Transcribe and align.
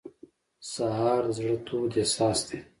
سهار 0.73 1.21
د 1.29 1.33
زړه 1.37 1.55
تود 1.65 1.91
احساس 2.01 2.39
دی. 2.47 2.59